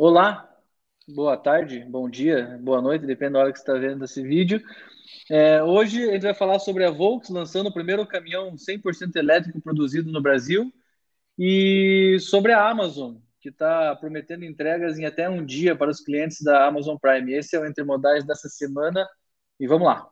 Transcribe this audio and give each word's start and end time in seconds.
Olá, 0.00 0.48
boa 1.08 1.36
tarde, 1.36 1.80
bom 1.80 2.08
dia, 2.08 2.56
boa 2.62 2.80
noite, 2.80 3.04
depende 3.04 3.32
da 3.32 3.40
hora 3.40 3.52
que 3.52 3.58
você 3.58 3.62
está 3.62 3.74
vendo 3.74 4.04
esse 4.04 4.22
vídeo. 4.22 4.62
É, 5.28 5.60
hoje 5.60 6.08
a 6.08 6.12
gente 6.12 6.22
vai 6.22 6.34
falar 6.34 6.60
sobre 6.60 6.84
a 6.84 6.90
Volks 6.92 7.30
lançando 7.30 7.66
o 7.66 7.74
primeiro 7.74 8.06
caminhão 8.06 8.56
100% 8.56 9.16
elétrico 9.16 9.60
produzido 9.60 10.12
no 10.12 10.22
Brasil 10.22 10.72
e 11.36 12.16
sobre 12.20 12.52
a 12.52 12.70
Amazon, 12.70 13.16
que 13.40 13.48
está 13.48 13.96
prometendo 13.96 14.44
entregas 14.44 15.00
em 15.00 15.04
até 15.04 15.28
um 15.28 15.44
dia 15.44 15.74
para 15.74 15.90
os 15.90 16.00
clientes 16.00 16.42
da 16.42 16.68
Amazon 16.68 16.96
Prime. 16.96 17.32
Esse 17.32 17.56
é 17.56 17.60
o 17.60 17.66
Entre 17.66 17.82
Modais 17.82 18.24
dessa 18.24 18.48
semana 18.48 19.04
e 19.58 19.66
vamos 19.66 19.88
lá. 19.88 20.08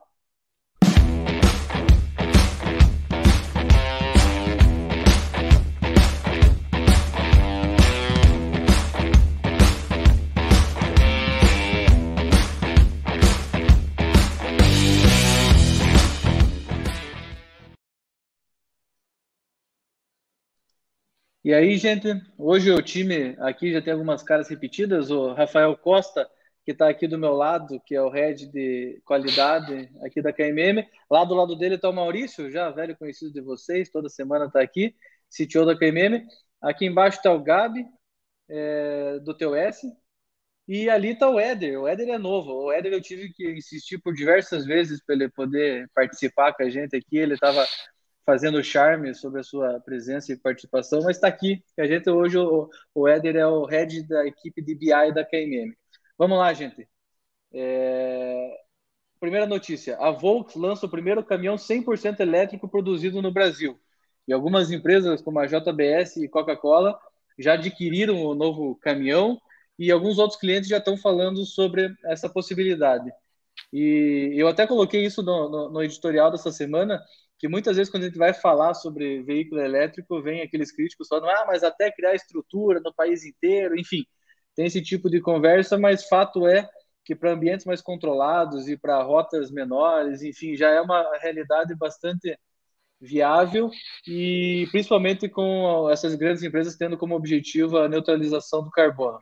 E 21.47 21.55
aí, 21.55 21.77
gente, 21.77 22.09
hoje 22.37 22.73
o 22.73 22.83
time 22.83 23.37
aqui 23.39 23.73
já 23.73 23.81
tem 23.81 23.93
algumas 23.93 24.21
caras 24.21 24.49
repetidas. 24.49 25.13
O 25.13 25.33
Rafael 25.33 25.77
Costa, 25.77 26.29
que 26.65 26.73
está 26.73 26.89
aqui 26.89 27.07
do 27.07 27.17
meu 27.17 27.35
lado, 27.35 27.81
que 27.87 27.95
é 27.95 28.03
o 28.03 28.09
head 28.09 28.49
de 28.49 29.01
qualidade 29.05 29.89
aqui 30.05 30.21
da 30.21 30.33
KMM. 30.33 30.85
Lá 31.09 31.25
do 31.25 31.35
lado 31.37 31.55
dele 31.55 31.77
está 31.77 31.89
o 31.89 31.93
Maurício, 31.93 32.51
já 32.51 32.69
velho 32.71 32.97
conhecido 32.97 33.33
de 33.33 33.41
vocês, 33.41 33.89
toda 33.89 34.09
semana 34.09 34.47
está 34.47 34.61
aqui, 34.61 34.97
CTO 35.31 35.65
da 35.65 35.79
KMM. 35.79 36.27
Aqui 36.61 36.85
embaixo 36.85 37.19
está 37.19 37.33
o 37.33 37.41
Gabi, 37.41 37.87
é, 38.49 39.21
do 39.21 39.33
TOS. 39.33 39.83
E 40.67 40.91
ali 40.91 41.11
está 41.11 41.31
o 41.31 41.39
Éder. 41.39 41.81
O 41.81 41.87
Éder 41.87 42.09
é 42.09 42.19
novo. 42.19 42.51
O 42.55 42.73
Éder 42.73 42.93
eu 42.93 43.01
tive 43.01 43.33
que 43.33 43.53
insistir 43.53 43.99
por 43.99 44.13
diversas 44.15 44.67
vezes 44.67 45.01
para 45.01 45.15
ele 45.15 45.29
poder 45.29 45.89
participar 45.95 46.53
com 46.55 46.65
a 46.65 46.69
gente 46.69 46.97
aqui. 46.97 47.19
Ele 47.19 47.35
estava 47.35 47.65
fazendo 48.27 48.63
charme 48.63 49.15
sobre 49.15 49.41
a 49.41 49.45
sua 49.45 49.81
presença 49.81 50.33
e 50.33 50.37
participação, 50.37 51.01
mas 51.03 51.17
está 51.17 51.29
aqui. 51.29 51.63
A 51.79 51.87
gente 51.87 52.11
hoje, 52.11 52.37
o, 52.37 52.69
o 52.93 53.09
Éder 53.09 53.37
é 53.37 53.47
o 53.47 53.65
head 53.65 54.03
da 54.03 54.27
equipe 54.27 54.61
de 54.61 54.75
BI 54.75 55.13
da 55.15 55.25
KMM. 55.25 55.73
Vamos 56.19 56.37
lá, 56.39 56.53
gente. 56.53 56.89
É... 57.55 58.59
Primeira 59.21 59.47
notícia: 59.47 59.97
a 59.99 60.11
Volks 60.11 60.57
lança 60.57 60.87
o 60.87 60.91
primeiro 60.91 61.25
caminhão 61.25 61.57
100% 61.57 62.21
elétrico 62.21 62.69
produzido 62.69 63.23
no 63.23 63.33
Brasil. 63.33 63.79
E 64.27 64.33
algumas 64.33 64.73
empresas, 64.73 65.23
como 65.23 65.39
a 65.39 65.47
JBS 65.47 66.17
e 66.17 66.29
Coca-Cola, 66.29 66.99
já 67.39 67.53
adquiriram 67.55 68.25
o 68.25 68.35
novo 68.35 68.75
caminhão 68.77 69.41
e 69.79 69.91
alguns 69.93 70.19
outros 70.19 70.41
clientes 70.41 70.69
já 70.69 70.79
estão 70.79 70.97
falando 70.97 71.45
sobre 71.45 71.95
essa 72.05 72.29
possibilidade. 72.29 73.11
E 73.73 74.33
eu 74.37 74.49
até 74.49 74.67
coloquei 74.67 75.05
isso 75.05 75.23
no, 75.23 75.49
no, 75.49 75.71
no 75.71 75.83
editorial 75.83 76.31
dessa 76.31 76.51
semana, 76.51 77.03
que 77.39 77.49
muitas 77.49 77.77
vezes 77.77 77.91
quando 77.91 78.05
a 78.05 78.07
gente 78.07 78.19
vai 78.19 78.33
falar 78.33 78.75
sobre 78.75 79.23
veículo 79.23 79.61
elétrico, 79.61 80.23
vem 80.23 80.43
aqueles 80.43 80.73
críticos 80.73 81.09
falando, 81.09 81.29
ah, 81.29 81.45
mas 81.47 81.63
até 81.63 81.91
criar 81.91 82.15
estrutura 82.15 82.81
no 82.81 82.95
país 82.95 83.25
inteiro, 83.25 83.79
enfim, 83.79 84.05
tem 84.55 84.67
esse 84.67 84.83
tipo 84.83 85.11
de 85.11 85.21
conversa, 85.21 85.79
mas 85.79 86.09
fato 86.09 86.47
é 86.47 86.69
que 87.05 87.15
para 87.15 87.33
ambientes 87.33 87.67
mais 87.67 87.81
controlados 87.83 88.69
e 88.69 88.77
para 88.77 89.03
rotas 89.03 89.51
menores, 89.51 90.23
enfim, 90.23 90.57
já 90.57 90.71
é 90.71 90.81
uma 90.81 91.05
realidade 91.19 91.75
bastante 91.77 92.37
viável 93.01 93.71
e 94.07 94.67
principalmente 94.71 95.29
com 95.29 95.89
essas 95.91 96.15
grandes 96.15 96.43
empresas 96.43 96.77
tendo 96.77 96.97
como 96.97 97.15
objetivo 97.15 97.79
a 97.79 97.89
neutralização 97.89 98.63
do 98.65 98.71
carbono. 98.71 99.19
O 99.19 99.21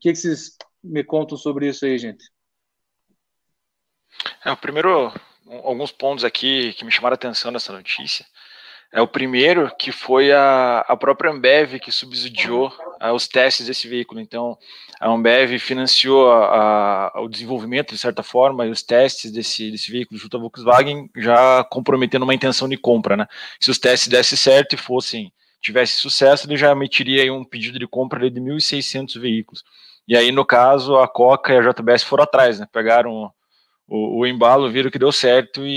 que, 0.00 0.12
que 0.12 0.16
vocês 0.16 0.56
me 0.82 1.02
contam 1.02 1.36
sobre 1.36 1.68
isso 1.68 1.84
aí, 1.84 1.98
gente? 1.98 2.24
É, 4.44 4.52
o 4.52 4.56
primeiro 4.56 5.12
alguns 5.64 5.92
pontos 5.92 6.24
aqui 6.24 6.72
que 6.74 6.84
me 6.84 6.90
chamaram 6.90 7.14
a 7.14 7.16
atenção 7.16 7.50
nessa 7.50 7.72
notícia. 7.72 8.24
É 8.92 9.00
o 9.00 9.08
primeiro 9.08 9.70
que 9.76 9.90
foi 9.90 10.32
a, 10.32 10.80
a 10.88 10.96
própria 10.96 11.30
Ambev 11.30 11.78
que 11.80 11.90
subsidiou 11.90 12.72
a, 13.00 13.12
os 13.12 13.26
testes 13.26 13.66
desse 13.66 13.88
veículo. 13.88 14.20
Então, 14.20 14.56
a 15.00 15.08
Ambev 15.08 15.58
financiou 15.58 16.30
a, 16.30 17.12
o 17.16 17.28
desenvolvimento, 17.28 17.92
de 17.92 17.98
certa 17.98 18.22
forma, 18.22 18.64
e 18.64 18.70
os 18.70 18.82
testes 18.82 19.30
desse, 19.30 19.70
desse 19.70 19.90
veículo 19.90 20.18
junto 20.18 20.36
à 20.36 20.40
Volkswagen, 20.40 21.10
já 21.16 21.64
comprometendo 21.64 22.22
uma 22.22 22.34
intenção 22.34 22.68
de 22.68 22.76
compra. 22.76 23.16
Né? 23.16 23.26
Se 23.60 23.70
os 23.70 23.78
testes 23.78 24.08
dessem 24.08 24.38
certo 24.38 24.74
e 24.74 24.78
fossem 24.78 25.32
tivesse 25.60 25.94
sucesso, 25.94 26.46
ele 26.46 26.56
já 26.56 26.70
emitiria 26.70 27.32
um 27.32 27.44
pedido 27.44 27.78
de 27.78 27.88
compra 27.88 28.30
de 28.30 28.40
1.600 28.40 29.20
veículos. 29.20 29.64
E 30.06 30.16
aí, 30.16 30.30
no 30.30 30.44
caso, 30.44 30.96
a 30.96 31.08
Coca 31.08 31.52
e 31.52 31.58
a 31.58 31.72
JBS 31.72 32.04
foram 32.04 32.22
atrás, 32.22 32.60
né? 32.60 32.68
pegaram 32.72 33.32
o, 33.88 34.20
o 34.20 34.26
embalo, 34.26 34.70
viram 34.70 34.90
que 34.90 34.98
deu 34.98 35.12
certo 35.12 35.64
e, 35.64 35.70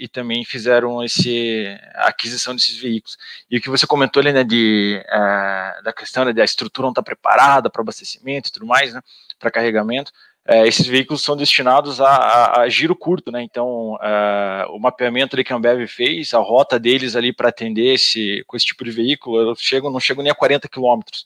e, 0.00 0.04
e, 0.04 0.08
também 0.08 0.44
fizeram 0.44 1.02
esse, 1.04 1.66
a 1.94 2.08
aquisição 2.08 2.54
desses 2.54 2.76
veículos. 2.76 3.16
E 3.48 3.58
o 3.58 3.60
que 3.60 3.70
você 3.70 3.86
comentou 3.86 4.20
ali, 4.20 4.32
né, 4.32 4.42
de, 4.42 5.00
uh, 5.06 5.82
da 5.84 5.92
questão 5.92 6.24
né, 6.24 6.32
da 6.32 6.44
estrutura 6.44 6.86
não 6.86 6.90
estar 6.90 7.02
tá 7.02 7.06
preparada 7.06 7.70
para 7.70 7.80
abastecimento 7.80 8.48
e 8.48 8.52
tudo 8.52 8.66
mais, 8.66 8.92
né, 8.92 9.00
para 9.38 9.52
carregamento, 9.52 10.10
uh, 10.48 10.66
esses 10.66 10.86
veículos 10.86 11.22
são 11.22 11.36
destinados 11.36 12.00
a, 12.00 12.08
a, 12.08 12.60
a 12.62 12.68
giro 12.68 12.96
curto, 12.96 13.30
né, 13.30 13.40
então 13.42 13.94
uh, 13.94 14.74
o 14.74 14.80
mapeamento 14.80 15.36
ali 15.36 15.44
que 15.44 15.52
a 15.52 15.56
Ambev 15.56 15.86
fez, 15.86 16.34
a 16.34 16.38
rota 16.38 16.76
deles 16.76 17.14
ali 17.14 17.32
para 17.32 17.50
atender 17.50 17.94
esse, 17.94 18.42
com 18.48 18.56
esse 18.56 18.66
tipo 18.66 18.84
de 18.84 18.90
veículo, 18.90 19.54
chegam, 19.56 19.92
não 19.92 20.00
chegam 20.00 20.24
nem 20.24 20.32
a 20.32 20.34
40 20.34 20.68
quilômetros. 20.68 21.24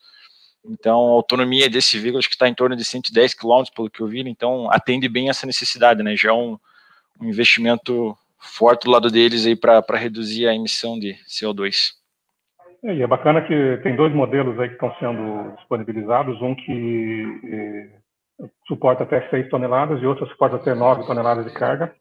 Então, 0.64 0.94
a 0.94 1.12
autonomia 1.12 1.70
desse 1.70 1.98
veículo 1.98 2.19
acho 2.19 2.28
que 2.28 2.34
está 2.34 2.48
em 2.48 2.54
torno 2.54 2.76
de 2.76 2.84
110 2.84 3.34
km, 3.34 3.62
pelo 3.74 3.91
que 3.91 4.00
eu 4.00 4.06
vi, 4.06 4.20
então 4.20 4.70
atende 4.70 5.08
bem 5.08 5.28
essa 5.28 5.46
necessidade, 5.46 6.02
né? 6.02 6.16
Já 6.16 6.30
é 6.30 6.32
um, 6.32 6.58
um 7.20 7.26
investimento 7.26 8.16
forte 8.38 8.84
do 8.84 8.91
lado 8.91 9.10
deles 9.10 9.46
aí 9.46 9.56
para 9.56 9.82
reduzir 9.96 10.46
a 10.46 10.54
emissão 10.54 10.98
de 10.98 11.14
CO2. 11.28 11.92
É, 12.84 12.94
e 12.94 13.02
é 13.02 13.06
bacana 13.06 13.42
que 13.42 13.80
tem 13.82 13.96
dois 13.96 14.14
modelos 14.14 14.58
aí 14.58 14.69
que 14.69 14.74
estão 14.74 14.94
sendo 15.00 15.56
disponibilizados, 15.56 16.41
um 16.41 16.54
que 16.54 17.40
eh, 17.44 18.46
suporta 18.66 19.02
até 19.02 19.28
6 19.28 19.48
toneladas 19.48 20.00
e 20.00 20.06
outro 20.06 20.28
suporta 20.28 20.56
até 20.56 20.75
9 20.75 21.04
toneladas 21.04 21.44
de 21.44 21.52
carga. 21.52 21.92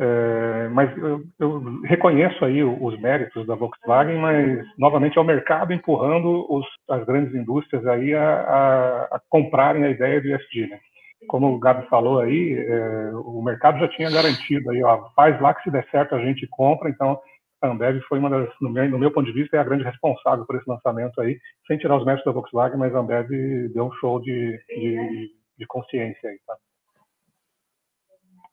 É, 0.00 0.68
mas 0.68 0.96
eu, 0.96 1.24
eu, 1.40 1.60
reconheço 1.82 2.44
aí 2.44 2.62
os 2.62 2.98
méritos 3.00 3.44
da 3.48 3.56
Volkswagen, 3.56 4.18
mas 4.18 4.64
novamente 4.78 5.18
é 5.18 5.20
o 5.20 5.24
mercado 5.24 5.72
empurrando 5.72 6.46
os, 6.48 6.64
as 6.88 7.04
grandes 7.04 7.34
indústrias 7.34 7.84
aí 7.84 8.14
a, 8.14 8.40
a, 8.40 9.02
a, 9.16 9.20
comprarem 9.28 9.82
a 9.84 9.90
ideia 9.90 10.20
do 10.20 10.28
ESG. 10.28 10.68
Né? 10.68 10.78
Como 11.26 11.48
o 11.48 11.58
Gabi 11.58 11.84
falou 11.88 12.20
aí, 12.20 12.54
é, 12.54 13.10
o 13.12 13.42
mercado 13.42 13.80
já 13.80 13.88
tinha 13.88 14.08
garantido 14.08 14.70
aí, 14.70 14.80
ó, 14.84 15.10
faz 15.16 15.40
lá 15.40 15.52
que 15.52 15.64
se 15.64 15.70
der 15.70 15.84
certo 15.90 16.14
a 16.14 16.20
gente 16.20 16.46
compra. 16.46 16.88
Então 16.88 17.18
a 17.60 17.66
Ambev 17.66 18.00
foi 18.08 18.20
uma 18.20 18.30
das, 18.30 18.48
no 18.60 18.70
meu, 18.70 18.88
no 18.88 19.00
meu 19.00 19.10
ponto 19.10 19.26
de 19.26 19.32
vista, 19.32 19.56
é 19.56 19.60
a 19.60 19.64
grande 19.64 19.82
responsável 19.82 20.46
por 20.46 20.54
esse 20.54 20.70
lançamento 20.70 21.20
aí, 21.20 21.36
sem 21.66 21.76
tirar 21.76 21.96
os 21.96 22.04
méritos 22.04 22.24
da 22.24 22.30
Volkswagen, 22.30 22.78
mas 22.78 22.94
a 22.94 23.00
Ambev 23.00 23.28
deu 23.74 23.86
um 23.86 23.92
show 23.94 24.20
de, 24.20 24.56
de, 24.68 25.28
de 25.58 25.66
consciência 25.66 26.30
aí, 26.30 26.38
tá? 26.46 26.54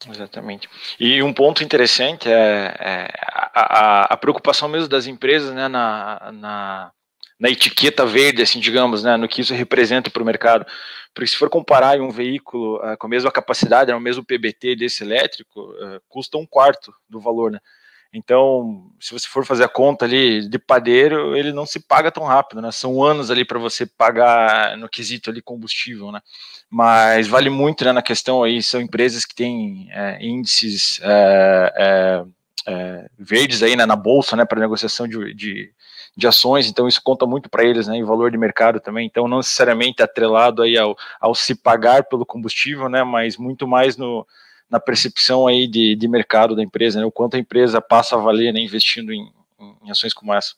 Exatamente. 0.10 0.70
E 1.00 1.22
um 1.24 1.34
ponto 1.34 1.64
interessante 1.64 2.30
é, 2.30 2.76
é 2.80 3.08
a, 3.54 3.80
a, 3.80 4.04
a, 4.14 4.18
preocupação 4.18 4.70
mesmo 4.70 4.88
das 4.88 5.08
empresas 5.08 5.54
né, 5.54 5.68
na, 5.68 6.32
na, 6.32 6.92
na, 7.40 7.50
etiqueta 7.50 8.06
verde, 8.06 8.42
assim, 8.42 8.60
digamos, 8.60 9.04
né, 9.04 9.18
no 9.18 9.28
que 9.28 9.42
isso 9.42 9.54
representa 9.54 10.10
para 10.10 10.22
o 10.22 10.26
mercado. 10.26 10.66
Porque 11.14 11.28
se 11.28 11.38
for 11.38 11.50
comparar 11.50 12.00
um 12.00 12.12
veículo 12.12 12.78
uh, 12.78 12.98
com 12.98 13.08
a 13.08 13.10
mesma 13.10 13.32
capacidade, 13.32 13.90
né, 13.90 13.98
o 13.98 14.02
mesmo 14.02 14.24
PBT 14.24 14.76
desse 14.76 15.04
elétrico, 15.04 15.62
uh, 15.62 16.02
custa 16.08 16.38
um 16.38 16.46
quarto 16.46 16.94
do 17.10 17.20
valor, 17.20 17.52
né? 17.52 17.60
Então, 18.18 18.90
se 18.98 19.12
você 19.12 19.28
for 19.28 19.46
fazer 19.46 19.66
a 19.66 19.70
conta 19.70 20.06
ali 20.06 20.48
de 20.48 20.58
padeiro, 20.58 21.36
ele 21.36 21.52
não 21.52 21.66
se 21.66 21.82
paga 21.82 22.10
tão 22.10 22.24
rápido, 22.24 22.62
né? 22.62 22.72
São 22.72 23.04
anos 23.04 23.30
ali 23.30 23.44
para 23.44 23.60
você 23.60 23.86
pagar 23.86 24.78
no 24.78 24.88
quesito 24.88 25.30
ali 25.30 25.42
combustível, 25.42 26.14
né? 26.14 26.22
Mas 26.70 27.28
vale 27.28 27.50
muito, 27.50 27.84
né, 27.84 27.92
na 27.92 28.02
questão 28.02 28.42
aí, 28.42 28.64
são 28.64 28.80
empresas 28.80 29.26
que 29.26 29.36
têm 29.36 29.90
é, 29.92 30.26
índices 30.26 31.02
é, 31.04 31.74
é, 31.78 32.26
é 32.68 33.10
verdes 33.20 33.62
aí 33.62 33.76
né, 33.76 33.86
na 33.86 33.98
bolsa, 33.98 34.36
né, 34.38 34.46
para 34.46 34.62
negociação 34.62 35.08
de, 35.08 35.34
de, 35.34 35.74
de, 36.16 36.28
ações, 36.28 36.68
então 36.68 36.88
isso 36.88 37.02
conta 37.04 37.26
muito 37.28 37.50
para 37.50 37.64
eles, 37.66 37.86
né, 37.88 37.98
em 37.98 38.04
valor 38.04 38.32
de 38.32 38.38
mercado 38.38 38.80
também, 38.80 39.06
então 39.06 39.28
não 39.28 39.38
necessariamente 39.38 40.02
atrelado 40.02 40.64
aí 40.64 40.78
ao, 40.78 40.98
ao 41.20 41.36
se 41.36 41.54
pagar 41.54 42.06
pelo 42.06 42.26
combustível, 42.26 42.90
né, 42.90 43.04
mas 43.04 43.38
muito 43.38 43.68
mais 43.68 43.96
no, 43.96 44.26
na 44.70 44.80
percepção 44.80 45.48
aí 45.48 45.68
de, 45.68 45.96
de 45.96 46.08
mercado 46.08 46.56
da 46.56 46.64
empresa, 46.64 47.00
né, 47.00 47.06
o 47.06 47.12
quanto 47.12 47.36
a 47.36 47.40
empresa 47.40 47.82
passa 47.82 48.16
a 48.16 48.20
valer 48.20 48.54
né, 48.54 48.60
investindo 48.60 49.14
em, 49.14 49.32
em 49.84 49.92
ações 49.92 50.14
como 50.14 50.34
essa. 50.34 50.56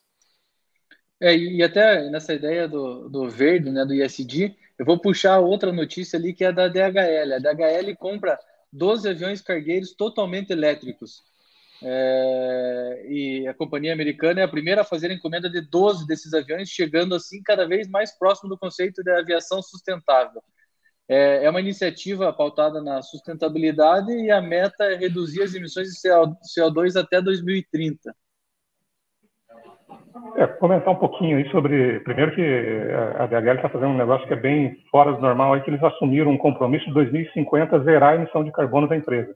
É, 1.19 1.35
e 1.35 1.63
até 1.63 2.09
nessa 2.09 2.33
ideia 2.33 2.67
do, 2.67 3.09
do 3.09 3.29
verde, 3.29 3.71
né, 3.71 3.83
do 3.83 3.93
ISD, 3.93 4.55
eu 4.77 4.85
vou 4.85 4.99
puxar 4.99 5.39
outra 5.39 5.71
notícia 5.71 6.17
ali 6.17 6.33
que 6.33 6.45
é 6.45 6.51
da 6.51 6.67
DHL. 6.67 7.33
A 7.33 7.39
DHL 7.39 7.95
compra 7.97 8.39
12 8.71 9.09
aviões 9.09 9.41
cargueiros 9.41 9.93
totalmente 9.93 10.51
elétricos. 10.51 11.23
É, 11.81 13.05
e 13.07 13.47
a 13.47 13.53
companhia 13.53 13.93
americana 13.93 14.41
é 14.41 14.43
a 14.43 14.47
primeira 14.47 14.81
a 14.81 14.85
fazer 14.85 15.11
a 15.11 15.13
encomenda 15.13 15.49
de 15.49 15.61
12 15.61 16.07
desses 16.07 16.33
aviões, 16.33 16.69
chegando 16.69 17.15
assim 17.15 17.41
cada 17.41 17.67
vez 17.67 17.87
mais 17.87 18.11
próximo 18.17 18.49
do 18.49 18.57
conceito 18.57 19.03
de 19.03 19.11
aviação 19.11 19.61
sustentável. 19.61 20.43
É, 21.09 21.45
é 21.45 21.49
uma 21.49 21.61
iniciativa 21.61 22.33
pautada 22.33 22.81
na 22.81 23.01
sustentabilidade 23.01 24.11
e 24.11 24.29
a 24.29 24.41
meta 24.41 24.83
é 24.83 24.95
reduzir 24.95 25.41
as 25.41 25.53
emissões 25.53 25.87
de 25.87 25.99
CO2 25.99 26.99
até 26.99 27.21
2030. 27.21 28.13
É, 30.35 30.45
comentar 30.47 30.93
um 30.93 30.97
pouquinho 30.97 31.37
aí 31.37 31.49
sobre. 31.49 31.99
Primeiro, 32.01 32.35
que 32.35 32.41
a 33.17 33.27
DHL 33.27 33.55
está 33.55 33.69
fazendo 33.69 33.91
um 33.91 33.97
negócio 33.97 34.27
que 34.27 34.33
é 34.33 34.37
bem 34.37 34.75
fora 34.91 35.13
do 35.13 35.21
normal, 35.21 35.53
aí 35.53 35.61
que 35.61 35.69
eles 35.69 35.83
assumiram 35.83 36.31
um 36.31 36.37
compromisso 36.37 36.85
de 36.85 36.93
2050 36.93 37.79
zerar 37.83 38.13
a 38.13 38.15
emissão 38.15 38.43
de 38.43 38.51
carbono 38.51 38.87
da 38.87 38.95
empresa. 38.95 39.33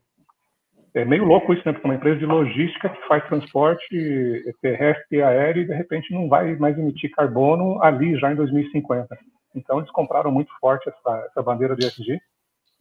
É 0.93 1.05
meio 1.05 1.23
louco 1.23 1.53
isso, 1.53 1.63
né? 1.65 1.71
Porque 1.71 1.87
é 1.87 1.89
uma 1.89 1.95
empresa 1.95 2.19
de 2.19 2.25
logística 2.25 2.89
que 2.89 3.07
faz 3.07 3.25
transporte 3.25 4.53
terrestre 4.61 5.17
e 5.17 5.21
aéreo 5.21 5.63
e 5.63 5.67
de 5.67 5.73
repente 5.73 6.13
não 6.13 6.27
vai 6.27 6.55
mais 6.57 6.77
emitir 6.77 7.11
carbono 7.11 7.81
ali 7.81 8.17
já 8.19 8.31
em 8.31 8.35
2050. 8.35 9.17
Então 9.55 9.79
eles 9.79 9.91
compraram 9.91 10.31
muito 10.31 10.51
forte 10.59 10.89
essa, 10.89 11.25
essa 11.27 11.41
bandeira 11.41 11.75
do 11.75 11.85
ESG 11.85 12.19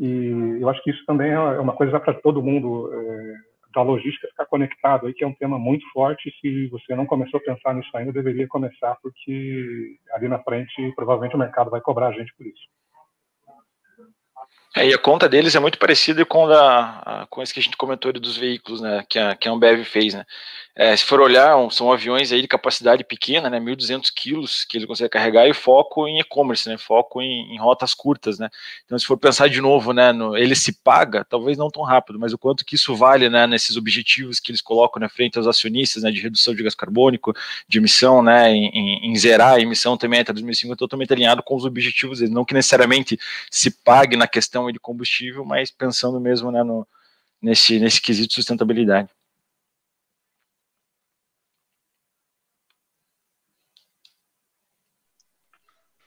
e 0.01 0.59
eu 0.61 0.69
acho 0.71 0.83
que 0.83 0.91
isso 0.91 1.05
também 1.05 1.31
é 1.31 1.39
uma 1.39 1.75
coisa 1.75 2.01
para 2.01 2.15
todo 2.15 2.43
mundo 2.43 2.91
é, 2.93 3.35
da 3.75 3.83
logística 3.83 4.29
ficar 4.29 4.47
conectado 4.47 5.07
aí, 5.07 5.13
que 5.13 5.23
é 5.23 5.27
um 5.27 5.35
tema 5.35 5.59
muito 5.59 5.85
forte. 5.93 6.33
Se 6.41 6.69
você 6.69 6.95
não 6.97 7.05
começou 7.05 7.39
a 7.39 7.43
pensar 7.43 7.75
nisso 7.75 7.95
ainda, 7.95 8.11
deveria 8.11 8.49
começar, 8.49 8.97
porque 9.03 9.99
ali 10.13 10.27
na 10.27 10.39
frente 10.39 10.93
provavelmente 10.97 11.37
o 11.37 11.39
mercado 11.39 11.71
vai 11.71 11.83
cobrar 11.83 12.09
a 12.09 12.13
gente 12.13 12.35
por 12.35 12.47
isso. 12.47 12.63
É, 14.75 14.87
e 14.87 14.95
a 14.95 14.99
conta 14.99 15.29
deles 15.29 15.55
é 15.55 15.61
muito 15.61 15.79
parecida 15.79 16.25
com, 16.25 16.47
a, 16.47 17.27
com 17.29 17.43
esse 17.43 17.53
que 17.53 17.61
a 17.61 17.63
gente 17.63 17.77
comentou 17.77 18.13
dos 18.13 18.39
veículos, 18.39 18.81
né, 18.81 19.05
que 19.09 19.19
a, 19.19 19.35
que 19.35 19.49
a 19.49 19.53
Ambev 19.53 19.85
fez, 19.85 20.15
né. 20.15 20.25
É, 20.75 20.97
se 20.97 21.05
for 21.05 21.21
olhar, 21.21 21.57
são 21.73 21.93
aviões 21.93 22.31
aí 22.31 22.41
de 22.41 22.47
capacidade 22.49 23.03
pequena, 23.03 23.51
né, 23.51 23.59
1.200 23.59 24.09
quilos 24.15 24.65
que 24.65 24.79
ele 24.79 24.87
consegue 24.87 25.11
carregar 25.11 25.49
e 25.49 25.53
foco 25.53 26.07
em 26.07 26.21
e-commerce, 26.21 26.69
né, 26.69 26.79
foco 26.79 27.21
em, 27.21 27.55
em, 27.55 27.59
rotas 27.59 27.93
curtas, 27.93 28.39
né. 28.39 28.49
Então, 28.85 28.97
se 28.97 29.05
for 29.05 29.19
pensar 29.19 29.49
de 29.49 29.61
novo, 29.61 29.93
né, 29.93 30.13
no, 30.13 30.37
ele 30.37 30.55
se 30.55 30.73
paga, 30.73 31.25
talvez 31.25 31.59
não 31.59 31.71
tão 31.71 31.83
rápido, 31.83 32.21
mas 32.21 32.33
o 32.33 32.39
quanto 32.39 32.65
que 32.65 32.77
isso 32.77 32.95
vale, 32.95 33.29
né, 33.29 33.47
nesses 33.49 33.77
objetivos 33.77 34.39
que 34.39 34.53
eles 34.53 34.63
colocam 34.63 35.01
na 35.01 35.09
frente 35.09 35.37
aos 35.39 35.47
acionistas, 35.49 36.05
né, 36.05 36.11
de 36.13 36.21
redução 36.21 36.55
de 36.55 36.63
gás 36.63 36.75
carbônico, 36.75 37.35
de 37.69 37.79
emissão, 37.79 38.23
né, 38.23 38.51
em, 38.53 38.69
em, 38.69 39.11
em 39.11 39.17
zerar 39.17 39.55
a 39.55 39.61
emissão 39.61 39.97
também 39.97 40.21
até 40.21 40.33
2050, 40.33 40.77
totalmente 40.79 41.13
alinhado 41.13 41.43
com 41.43 41.57
os 41.57 41.65
objetivos 41.65 42.21
deles, 42.21 42.33
não 42.33 42.45
que 42.45 42.55
necessariamente 42.55 43.19
se 43.51 43.73
pague 43.73 44.17
na 44.17 44.29
questão 44.29 44.71
de 44.71 44.79
combustível, 44.79 45.45
mas 45.45 45.71
pensando 45.71 46.21
mesmo, 46.21 46.51
né, 46.53 46.63
no, 46.63 46.87
nesse, 47.43 47.79
nesse 47.81 48.01
quesito 48.01 48.29
de 48.29 48.35
sustentabilidade. 48.35 49.09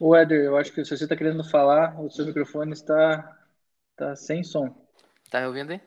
O 0.06 0.14
Éder, 0.14 0.44
eu 0.44 0.58
acho 0.58 0.74
que 0.74 0.84
se 0.84 0.98
você 0.98 1.06
está 1.06 1.16
querendo 1.16 1.46
falar, 1.46 1.98
o 1.98 2.12
seu 2.12 2.26
microfone 2.26 2.74
está, 2.74 3.40
está 3.92 4.14
sem 4.18 4.44
som. 4.44 4.76
Tá 5.32 5.40
me 5.40 5.48
ouvindo 5.48 5.72
aí? 5.72 5.82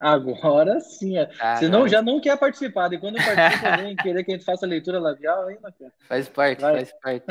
Agora 0.00 0.80
sim. 0.80 1.16
É. 1.16 1.30
Ah, 1.38 1.54
Senão 1.58 1.86
já 1.86 2.02
não 2.02 2.20
quer 2.20 2.36
participar. 2.36 2.92
E 2.92 2.98
quando 2.98 3.24
participa, 3.24 3.76
vem 3.76 3.94
querer 3.94 4.24
que 4.24 4.32
a 4.32 4.34
gente 4.34 4.44
faça 4.44 4.66
leitura 4.66 4.98
labial 4.98 5.46
ainda, 5.46 5.70
cara. 5.70 5.92
Faz 6.08 6.28
parte, 6.28 6.60
Vai. 6.60 6.74
faz 6.74 6.92
parte. 7.00 7.26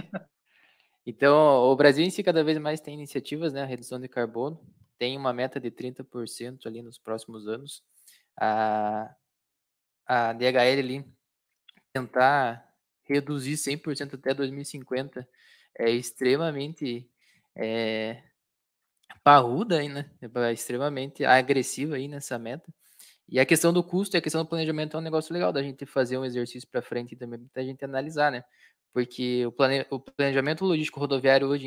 Então, 1.06 1.36
o 1.36 1.76
Brasil 1.76 2.06
em 2.06 2.10
si 2.10 2.24
cada 2.24 2.46
vez 2.46 2.58
mais 2.60 2.80
tem 2.80 2.94
iniciativas, 2.94 3.52
né? 3.52 3.66
Redução 3.66 4.00
de 4.00 4.08
carbono. 4.08 4.58
Tem 4.98 5.18
uma 5.18 5.34
meta 5.34 5.60
de 5.60 5.70
30% 5.70 6.66
ali 6.66 6.82
nos 6.82 6.98
próximos 6.98 7.46
anos. 7.46 7.84
A, 8.40 9.14
a 10.08 10.32
DHL 10.32 10.80
ali 10.80 11.06
tentar 11.92 12.66
reduzir 13.04 13.56
100% 13.56 14.14
até 14.14 14.34
2050 14.34 15.28
é 15.78 15.90
extremamente 15.90 17.10
é, 17.56 18.24
parruda 19.24 19.80
aí, 19.80 19.90
né? 19.90 20.10
É 20.22 20.54
extremamente 20.54 21.24
agressiva 21.26 21.96
aí 21.96 22.08
nessa 22.08 22.38
meta. 22.40 22.74
E 23.30 23.40
a 23.40 23.46
questão 23.46 23.72
do 23.72 23.84
custo 23.84 24.16
e 24.16 24.20
a 24.20 24.22
questão 24.22 24.44
do 24.44 24.50
planejamento 24.50 24.98
é 24.98 25.00
um 25.00 25.04
negócio 25.04 25.34
legal 25.34 25.54
da 25.54 25.64
gente 25.64 25.86
fazer 25.86 26.18
um 26.18 26.26
exercício 26.26 26.68
para 26.70 26.82
frente 26.82 27.14
e 27.14 27.16
também 27.16 27.50
da 27.56 27.64
gente 27.64 27.84
analisar, 27.86 28.32
né? 28.32 28.44
Porque 28.94 29.46
o, 29.46 29.54
o 29.96 30.00
planejamento 30.00 30.66
logístico 30.66 31.00
rodoviário 31.00 31.48
hoje 31.48 31.66